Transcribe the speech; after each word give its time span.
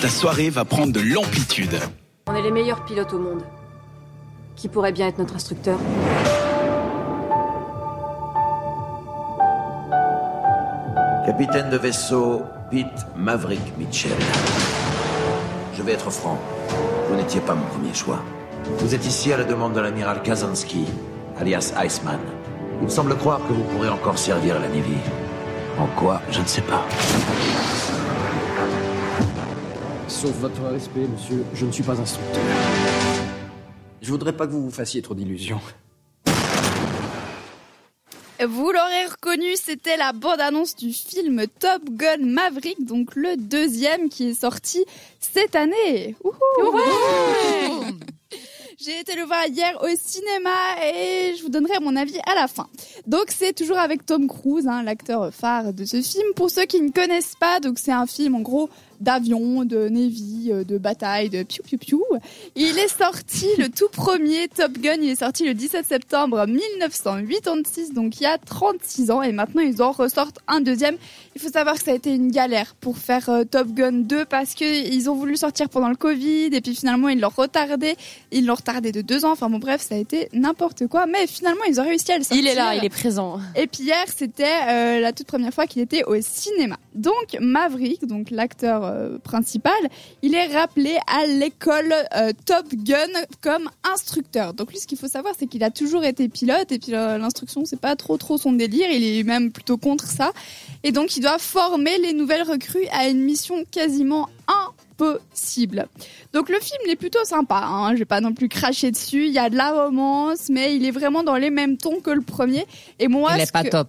ta 0.00 0.08
soirée 0.08 0.48
va 0.48 0.64
prendre 0.64 0.92
de 0.92 1.00
l'amplitude. 1.00 1.76
On 2.28 2.34
est 2.34 2.42
les 2.42 2.52
meilleurs 2.52 2.84
pilotes 2.84 3.12
au 3.12 3.18
monde. 3.18 3.42
Qui 4.54 4.68
pourrait 4.68 4.92
bien 4.92 5.08
être 5.08 5.18
notre 5.18 5.34
instructeur? 5.34 5.78
Capitaine 11.26 11.70
de 11.70 11.76
vaisseau, 11.76 12.42
Pete 12.70 13.06
Maverick 13.16 13.76
Mitchell. 13.76 14.12
Je 15.76 15.82
vais 15.82 15.92
être 15.92 16.10
franc, 16.10 16.38
vous 17.08 17.16
n'étiez 17.16 17.40
pas 17.40 17.54
mon 17.54 17.66
premier 17.66 17.92
choix. 17.92 18.22
Vous 18.78 18.94
êtes 18.94 19.06
ici 19.06 19.32
à 19.32 19.36
la 19.36 19.44
demande 19.44 19.72
de 19.72 19.80
l'amiral 19.80 20.22
Kazansky, 20.22 20.86
alias 21.40 21.72
Iceman. 21.84 22.20
Il 22.82 22.90
semble 22.90 23.16
croire 23.16 23.40
que 23.48 23.52
vous 23.52 23.64
pourrez 23.64 23.88
encore 23.88 24.18
servir 24.18 24.56
à 24.56 24.58
la 24.60 24.68
Navy. 24.68 24.96
En 25.78 25.86
quoi, 25.86 26.20
je 26.30 26.40
ne 26.40 26.46
sais 26.46 26.62
pas. 26.62 26.84
Sauf 30.08 30.32
votre 30.38 30.62
respect, 30.62 31.06
monsieur, 31.06 31.44
je 31.54 31.66
ne 31.66 31.70
suis 31.70 31.82
pas 31.82 32.00
instructeur. 32.00 32.42
Je 34.00 34.10
voudrais 34.10 34.34
pas 34.34 34.46
que 34.46 34.52
vous 34.52 34.64
vous 34.64 34.70
fassiez 34.70 35.02
trop 35.02 35.14
d'illusions. 35.14 35.60
Vous 38.40 38.70
l'aurez 38.70 39.06
reconnu, 39.10 39.54
c'était 39.56 39.96
la 39.96 40.12
bande-annonce 40.12 40.76
du 40.76 40.92
film 40.92 41.44
Top 41.60 41.82
Gun 41.90 42.24
Maverick, 42.24 42.86
donc 42.86 43.16
le 43.16 43.36
deuxième 43.36 44.08
qui 44.08 44.30
est 44.30 44.40
sorti 44.40 44.84
cette 45.20 45.54
année. 45.54 46.16
J'ai 48.78 49.00
été 49.00 49.16
le 49.16 49.24
voir 49.24 49.44
hier 49.48 49.76
au 49.82 49.88
cinéma 50.00 50.84
et 50.84 51.34
je 51.36 51.42
vous 51.42 51.48
donnerai 51.48 51.80
mon 51.80 51.96
avis 51.96 52.18
à 52.26 52.36
la 52.36 52.46
fin. 52.46 52.68
Donc 53.08 53.24
c'est 53.28 53.52
toujours 53.52 53.78
avec 53.78 54.06
Tom 54.06 54.28
Cruise, 54.28 54.68
hein, 54.68 54.84
l'acteur 54.84 55.34
phare 55.34 55.72
de 55.72 55.84
ce 55.84 56.00
film. 56.00 56.32
Pour 56.36 56.48
ceux 56.48 56.64
qui 56.64 56.80
ne 56.80 56.90
connaissent 56.90 57.34
pas, 57.40 57.58
donc 57.58 57.80
c'est 57.80 57.92
un 57.92 58.06
film 58.06 58.36
en 58.36 58.40
gros 58.40 58.70
d'avion, 59.00 59.64
de 59.64 59.88
navy, 59.88 60.50
euh, 60.50 60.64
de 60.64 60.78
bataille, 60.78 61.30
de 61.30 61.42
piou 61.42 61.62
piou 61.62 61.78
piou. 61.78 62.04
Il 62.56 62.78
est 62.78 62.88
sorti 62.88 63.46
le 63.58 63.68
tout 63.68 63.88
premier 63.92 64.48
Top 64.48 64.72
Gun, 64.78 64.96
il 65.00 65.10
est 65.10 65.20
sorti 65.20 65.44
le 65.44 65.54
17 65.54 65.86
septembre 65.86 66.46
1986, 66.46 67.92
donc 67.92 68.20
il 68.20 68.24
y 68.24 68.26
a 68.26 68.38
36 68.38 69.10
ans 69.10 69.22
et 69.22 69.32
maintenant 69.32 69.62
ils 69.62 69.82
en 69.82 69.92
ressortent 69.92 70.38
un 70.48 70.60
deuxième. 70.60 70.96
Il 71.34 71.40
faut 71.40 71.50
savoir 71.50 71.76
que 71.76 71.84
ça 71.84 71.92
a 71.92 71.94
été 71.94 72.14
une 72.14 72.30
galère 72.30 72.74
pour 72.80 72.98
faire 72.98 73.28
euh, 73.28 73.44
Top 73.44 73.68
Gun 73.68 73.92
2 73.92 74.24
parce 74.24 74.54
que 74.54 74.64
ils 74.64 75.08
ont 75.08 75.14
voulu 75.14 75.36
sortir 75.36 75.68
pendant 75.68 75.88
le 75.88 75.96
Covid 75.96 76.46
et 76.52 76.60
puis 76.60 76.74
finalement 76.74 77.08
ils 77.08 77.20
l'ont 77.20 77.28
retardé, 77.28 77.96
ils 78.32 78.44
l'ont 78.44 78.54
retardé 78.54 78.92
de 78.92 79.00
deux 79.00 79.24
ans. 79.24 79.32
Enfin 79.32 79.48
bon 79.48 79.58
bref, 79.58 79.82
ça 79.82 79.94
a 79.94 79.98
été 79.98 80.28
n'importe 80.32 80.86
quoi, 80.88 81.06
mais 81.06 81.26
finalement 81.26 81.64
ils 81.68 81.80
ont 81.80 81.84
réussi 81.84 82.10
à 82.12 82.18
le 82.18 82.24
sortir. 82.24 82.44
Il 82.44 82.48
est 82.48 82.54
là, 82.54 82.74
il 82.74 82.84
est 82.84 82.88
présent. 82.88 83.38
Et 83.56 83.66
puis 83.66 83.84
hier, 83.84 84.04
c'était 84.14 84.44
euh, 84.68 85.00
la 85.00 85.12
toute 85.12 85.26
première 85.26 85.52
fois 85.52 85.66
qu'il 85.66 85.82
était 85.82 86.04
au 86.04 86.20
cinéma. 86.20 86.76
Donc 86.94 87.36
Maverick, 87.40 88.06
donc 88.06 88.30
l'acteur 88.30 88.84
euh, 88.88 89.18
principal, 89.18 89.72
il 90.22 90.34
est 90.34 90.46
rappelé 90.46 90.96
à 91.06 91.26
l'école 91.26 91.92
euh, 92.16 92.32
Top 92.46 92.66
Gun 92.74 92.96
comme 93.40 93.68
instructeur. 93.94 94.54
Donc 94.54 94.72
lui, 94.72 94.78
ce 94.78 94.86
qu'il 94.86 94.98
faut 94.98 95.08
savoir, 95.08 95.34
c'est 95.38 95.46
qu'il 95.46 95.62
a 95.64 95.70
toujours 95.70 96.04
été 96.04 96.28
pilote 96.28 96.72
et 96.72 96.78
puis 96.78 96.94
euh, 96.94 97.18
l'instruction, 97.18 97.64
c'est 97.64 97.80
pas 97.80 97.96
trop 97.96 98.16
trop 98.16 98.38
son 98.38 98.52
délire. 98.52 98.88
Il 98.90 99.04
est 99.04 99.22
même 99.22 99.52
plutôt 99.52 99.76
contre 99.76 100.06
ça. 100.06 100.32
Et 100.82 100.92
donc, 100.92 101.16
il 101.16 101.20
doit 101.22 101.38
former 101.38 101.98
les 101.98 102.12
nouvelles 102.12 102.42
recrues 102.42 102.86
à 102.92 103.08
une 103.08 103.20
mission 103.22 103.64
quasiment 103.70 104.28
impossible. 104.98 105.88
Donc 106.32 106.48
le 106.48 106.58
film 106.60 106.78
il 106.86 106.90
est 106.90 106.96
plutôt 106.96 107.24
sympa, 107.24 107.62
hein. 107.64 107.92
je 107.94 107.98
vais 107.98 108.04
pas 108.04 108.20
non 108.20 108.32
plus 108.32 108.48
cracher 108.48 108.90
dessus, 108.90 109.26
il 109.26 109.32
y 109.32 109.38
a 109.38 109.48
de 109.48 109.56
la 109.56 109.84
romance, 109.84 110.48
mais 110.50 110.74
il 110.76 110.84
est 110.84 110.90
vraiment 110.90 111.22
dans 111.22 111.36
les 111.36 111.50
mêmes 111.50 111.76
tons 111.76 112.00
que 112.00 112.10
le 112.10 112.20
premier. 112.20 112.66
Et 112.98 113.08
moi, 113.08 113.32
Il 113.36 113.42
est 113.42 113.52
pas 113.52 113.64
que- 113.64 113.70
top. 113.70 113.88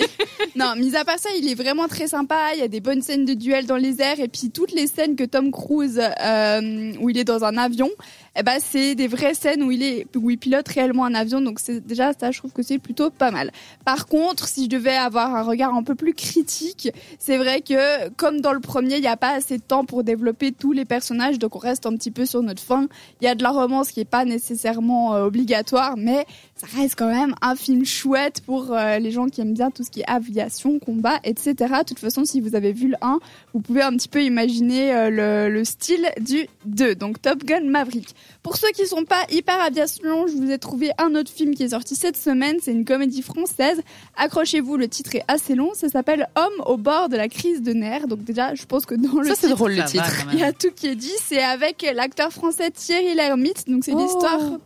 Non, 0.56 0.74
mis 0.74 0.96
à 0.96 1.04
part 1.04 1.18
ça, 1.18 1.28
il 1.38 1.50
est 1.50 1.54
vraiment 1.54 1.86
très 1.86 2.06
sympa. 2.06 2.54
Il 2.54 2.60
y 2.60 2.62
a 2.62 2.68
des 2.68 2.80
bonnes 2.80 3.02
scènes 3.02 3.26
de 3.26 3.34
duel 3.34 3.66
dans 3.66 3.76
les 3.76 4.00
airs 4.00 4.20
et 4.20 4.28
puis 4.28 4.50
toutes 4.50 4.72
les 4.72 4.86
scènes 4.86 5.14
que 5.14 5.24
Tom 5.24 5.50
Cruise 5.50 6.00
euh, 6.00 6.92
où 6.98 7.10
il 7.10 7.18
est 7.18 7.24
dans 7.24 7.44
un 7.44 7.58
avion, 7.58 7.90
eh 8.38 8.42
ben 8.42 8.58
c'est 8.60 8.94
des 8.94 9.06
vraies 9.06 9.34
scènes 9.34 9.62
où 9.62 9.70
il 9.70 9.82
est 9.82 10.06
où 10.16 10.30
il 10.30 10.38
pilote 10.38 10.66
réellement 10.68 11.04
un 11.04 11.14
avion. 11.14 11.42
Donc 11.42 11.60
c'est 11.60 11.86
déjà 11.86 12.12
ça, 12.18 12.30
je 12.30 12.38
trouve 12.38 12.52
que 12.52 12.62
c'est 12.62 12.78
plutôt 12.78 13.10
pas 13.10 13.30
mal. 13.30 13.50
Par 13.84 14.06
contre, 14.06 14.48
si 14.48 14.64
je 14.64 14.70
devais 14.70 14.96
avoir 14.96 15.34
un 15.34 15.42
regard 15.42 15.74
un 15.74 15.82
peu 15.82 15.94
plus 15.94 16.14
critique, 16.14 16.90
c'est 17.18 17.36
vrai 17.36 17.60
que 17.60 18.08
comme 18.16 18.40
dans 18.40 18.52
le 18.52 18.60
premier, 18.60 18.96
il 18.96 19.02
n'y 19.02 19.06
a 19.08 19.16
pas 19.18 19.34
assez 19.34 19.58
de 19.58 19.62
temps 19.62 19.84
pour 19.84 20.04
développer 20.04 20.52
tous 20.52 20.72
les 20.72 20.86
personnages, 20.86 21.38
donc 21.38 21.54
on 21.56 21.58
reste 21.58 21.84
un 21.84 21.94
petit 21.96 22.10
peu 22.10 22.24
sur 22.24 22.42
notre 22.42 22.62
fin. 22.62 22.88
Il 23.20 23.24
y 23.24 23.28
a 23.28 23.34
de 23.34 23.42
la 23.42 23.50
romance 23.50 23.90
qui 23.90 24.00
est 24.00 24.04
pas 24.04 24.24
nécessairement 24.24 25.14
euh, 25.14 25.26
obligatoire, 25.26 25.96
mais 25.96 26.26
ça 26.54 26.66
reste 26.74 26.94
quand 26.96 27.10
même 27.10 27.34
un 27.42 27.54
film 27.56 27.84
chouette 27.84 28.40
pour 28.44 28.72
euh, 28.72 28.98
les 28.98 29.05
gens 29.10 29.26
qui 29.26 29.40
aiment 29.40 29.54
bien 29.54 29.70
tout 29.70 29.84
ce 29.84 29.90
qui 29.90 30.00
est 30.00 30.08
aviation, 30.10 30.78
combat, 30.78 31.18
etc. 31.24 31.54
De 31.56 31.84
toute 31.84 31.98
façon, 31.98 32.24
si 32.24 32.40
vous 32.40 32.54
avez 32.54 32.72
vu 32.72 32.88
le 32.88 32.96
1, 33.00 33.18
vous 33.54 33.60
pouvez 33.60 33.82
un 33.82 33.92
petit 33.92 34.08
peu 34.08 34.22
imaginer 34.22 34.94
euh, 34.94 35.10
le, 35.10 35.52
le 35.52 35.64
style 35.64 36.08
du 36.20 36.46
2, 36.66 36.94
donc 36.94 37.20
Top 37.22 37.44
Gun 37.44 37.64
Maverick. 37.64 38.14
Pour 38.42 38.56
ceux 38.56 38.70
qui 38.70 38.86
sont 38.86 39.04
pas 39.04 39.24
hyper 39.30 39.60
aviation, 39.60 40.26
je 40.26 40.34
vous 40.34 40.50
ai 40.50 40.58
trouvé 40.58 40.90
un 40.98 41.14
autre 41.14 41.30
film 41.30 41.54
qui 41.54 41.64
est 41.64 41.70
sorti 41.70 41.94
cette 41.96 42.16
semaine, 42.16 42.56
c'est 42.62 42.72
une 42.72 42.84
comédie 42.84 43.22
française. 43.22 43.80
Accrochez-vous, 44.16 44.76
le 44.76 44.88
titre 44.88 45.14
est 45.16 45.24
assez 45.28 45.54
long, 45.54 45.72
ça 45.74 45.88
s'appelle 45.88 46.28
Homme 46.36 46.62
au 46.66 46.76
bord 46.76 47.08
de 47.08 47.16
la 47.16 47.28
crise 47.28 47.62
de 47.62 47.72
nerfs. 47.72 48.06
Donc 48.06 48.24
déjà, 48.24 48.54
je 48.54 48.64
pense 48.64 48.86
que 48.86 48.94
dans 48.94 49.20
le 49.20 49.28
Ça, 49.28 49.34
c'est 49.36 49.48
drôle, 49.48 49.74
le 49.74 49.84
titre. 49.84 50.26
il 50.32 50.38
y 50.38 50.42
a 50.42 50.52
tout 50.52 50.70
qui 50.74 50.86
est 50.88 50.94
dit, 50.94 51.12
c'est 51.24 51.42
avec 51.42 51.86
l'acteur 51.94 52.32
français 52.32 52.70
Thierry 52.70 53.14
Lhermitte, 53.14 53.68
donc 53.68 53.84
c'est 53.84 53.94
l'histoire. 53.94 54.38
Oh, 54.40 54.58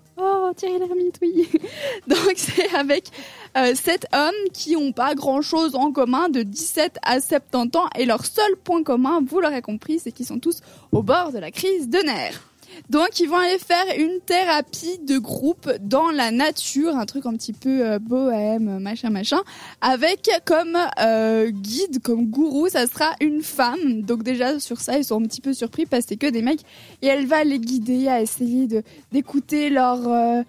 Thierry 0.56 0.78
Lhermitte, 0.78 1.18
oui. 1.22 1.48
donc 2.06 2.34
c'est 2.36 2.74
avec 2.74 3.10
euh, 3.56 3.74
sept 3.74 4.06
hommes 4.12 4.50
qui 4.52 4.76
ont 4.76 4.92
pas 4.92 5.14
grand 5.14 5.42
chose 5.42 5.74
en 5.74 5.92
commun 5.92 6.28
de 6.28 6.42
17 6.42 6.98
à 7.02 7.20
70 7.20 7.78
ans 7.78 7.88
et 7.96 8.04
leur 8.04 8.24
seul 8.24 8.56
point 8.56 8.82
commun, 8.82 9.20
vous 9.26 9.40
l'aurez 9.40 9.62
compris, 9.62 9.98
c'est 9.98 10.12
qu'ils 10.12 10.26
sont 10.26 10.38
tous 10.38 10.60
au 10.92 11.02
bord 11.02 11.32
de 11.32 11.38
la 11.38 11.50
crise 11.50 11.88
de 11.88 11.98
nerfs. 11.98 12.49
Donc 12.88 13.20
ils 13.20 13.28
vont 13.28 13.36
aller 13.36 13.58
faire 13.58 13.84
une 13.98 14.20
thérapie 14.20 14.98
de 15.06 15.18
groupe 15.18 15.70
dans 15.80 16.10
la 16.10 16.30
nature, 16.30 16.96
un 16.96 17.06
truc 17.06 17.26
un 17.26 17.34
petit 17.34 17.52
peu 17.52 17.86
euh, 17.86 17.98
bohème, 17.98 18.78
machin 18.80 19.10
machin, 19.10 19.40
avec 19.80 20.30
comme 20.44 20.76
euh, 21.00 21.50
guide, 21.50 22.02
comme 22.02 22.26
gourou, 22.26 22.68
ça 22.68 22.86
sera 22.86 23.14
une 23.20 23.42
femme. 23.42 24.02
Donc 24.02 24.22
déjà 24.22 24.58
sur 24.60 24.80
ça 24.80 24.98
ils 24.98 25.04
sont 25.04 25.22
un 25.22 25.26
petit 25.26 25.40
peu 25.40 25.52
surpris 25.52 25.86
parce 25.86 26.04
que 26.04 26.08
c'est 26.10 26.16
que 26.16 26.26
des 26.26 26.42
mecs 26.42 26.62
et 27.02 27.06
elle 27.06 27.26
va 27.26 27.44
les 27.44 27.58
guider 27.58 28.08
à 28.08 28.20
essayer 28.20 28.66
d'écouter 29.12 29.70
leur 29.70 30.08
euh, 30.08 30.42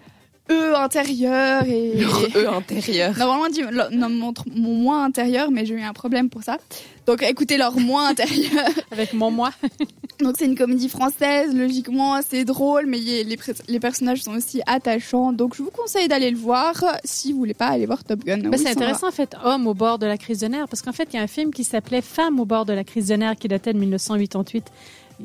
eux 0.52 0.76
intérieur 0.76 1.64
et 1.66 1.92
eux 2.36 2.48
intérieur. 2.48 3.16
Normalement, 3.18 3.48
dit, 3.48 3.62
non, 3.92 4.08
mon, 4.08 4.32
mon 4.54 4.74
moi 4.74 5.04
intérieur, 5.04 5.50
mais 5.50 5.64
j'ai 5.66 5.74
eu 5.74 5.80
un 5.82 5.92
problème 5.92 6.28
pour 6.28 6.42
ça. 6.42 6.58
Donc, 7.06 7.22
écoutez 7.22 7.56
leur 7.56 7.76
moi 7.78 8.06
intérieur. 8.08 8.64
Avec 8.92 9.12
mon 9.12 9.30
moi. 9.30 9.50
Donc, 10.20 10.36
c'est 10.38 10.44
une 10.44 10.56
comédie 10.56 10.88
française. 10.88 11.52
Logiquement, 11.54 12.20
c'est 12.28 12.44
drôle, 12.44 12.86
mais 12.86 12.98
y- 13.00 13.24
les, 13.24 13.36
les 13.68 13.80
personnages 13.80 14.22
sont 14.22 14.34
aussi 14.36 14.60
attachants. 14.66 15.32
Donc, 15.32 15.56
je 15.56 15.62
vous 15.62 15.70
conseille 15.70 16.06
d'aller 16.06 16.30
le 16.30 16.36
voir. 16.36 16.74
Si 17.04 17.32
vous 17.32 17.38
voulez 17.38 17.54
pas 17.54 17.66
aller 17.68 17.86
voir 17.86 18.04
Top 18.04 18.20
Gun. 18.24 18.38
Bah, 18.38 18.50
Oui, 18.52 18.58
c'est 18.58 18.70
intéressant 18.70 19.08
en 19.08 19.12
fait, 19.12 19.34
homme 19.44 19.66
au 19.66 19.74
bord 19.74 19.98
de 19.98 20.06
la 20.06 20.16
crise 20.16 20.38
de 20.40 20.46
nerfs, 20.46 20.68
parce 20.68 20.80
qu'en 20.82 20.92
fait 20.92 21.08
il 21.12 21.16
y 21.16 21.18
a 21.18 21.22
un 21.22 21.26
film 21.26 21.52
qui 21.52 21.64
s'appelait 21.64 22.02
Femme 22.02 22.38
au 22.38 22.44
bord 22.44 22.64
de 22.66 22.72
la 22.72 22.84
crise 22.84 23.08
de 23.08 23.14
nerfs 23.16 23.36
qui 23.36 23.48
datait 23.48 23.72
de 23.72 23.78
1988. 23.78 24.64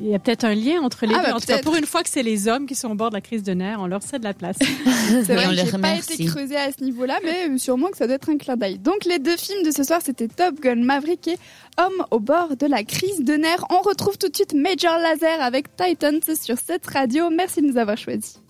Il 0.00 0.08
y 0.08 0.14
a 0.14 0.18
peut-être 0.18 0.44
un 0.44 0.54
lien 0.54 0.80
entre 0.82 1.06
les 1.06 1.14
Ah, 1.14 1.18
deux. 1.18 1.22
bah, 1.30 1.34
en 1.36 1.40
tout 1.40 1.46
cas, 1.46 1.54
peut-être. 1.54 1.64
pour 1.64 1.74
une 1.76 1.86
fois 1.86 2.02
que 2.02 2.08
c'est 2.08 2.22
les 2.22 2.46
hommes 2.46 2.66
qui 2.66 2.74
sont 2.76 2.88
au 2.90 2.94
bord 2.94 3.10
de 3.10 3.14
la 3.16 3.20
crise 3.20 3.42
de 3.42 3.52
nerfs, 3.52 3.78
on 3.80 3.86
leur 3.86 4.02
cède 4.02 4.22
la 4.22 4.32
place. 4.32 4.56
C'est 5.24 5.34
vrai 5.34 5.46
que 5.48 5.54
j'ai 5.54 5.78
pas 5.78 5.96
été 5.96 6.24
creusé 6.26 6.56
à 6.56 6.70
ce 6.70 6.84
niveau-là, 6.84 7.18
mais 7.24 7.58
sûrement 7.58 7.88
que 7.88 7.96
ça 7.96 8.06
doit 8.06 8.16
être 8.16 8.30
un 8.30 8.36
clin 8.36 8.56
d'œil. 8.56 8.78
Donc 8.78 9.04
les 9.06 9.18
deux 9.18 9.36
films 9.36 9.64
de 9.64 9.70
ce 9.70 9.82
soir, 9.82 10.00
c'était 10.04 10.28
Top 10.28 10.60
Gun 10.60 10.76
Maverick 10.84 11.26
et 11.28 11.36
Homme 11.78 12.04
au 12.10 12.20
bord 12.20 12.56
de 12.56 12.66
la 12.66 12.84
crise 12.84 13.20
de 13.24 13.34
nerfs. 13.34 13.64
On 13.70 13.80
retrouve 13.80 14.18
tout 14.18 14.28
de 14.28 14.36
suite 14.36 14.54
Major 14.54 14.98
Laser 14.98 15.40
avec 15.40 15.74
Titans 15.76 16.20
sur 16.40 16.56
cette 16.58 16.86
radio. 16.86 17.30
Merci 17.30 17.62
de 17.62 17.66
nous 17.66 17.76
avoir 17.78 17.96
choisis. 17.96 18.40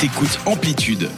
T'écoutes 0.00 0.38
Amplitude 0.46 1.08